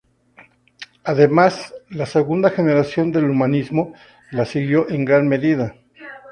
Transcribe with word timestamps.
Además, 1.03 1.75
la 1.89 2.07
segunda 2.07 2.49
generación 2.49 3.11
del 3.11 3.29
humanismo 3.29 3.93
la 4.31 4.45
siguió 4.45 4.89
en 4.89 5.05
gran 5.05 5.27
medida. 5.27 5.75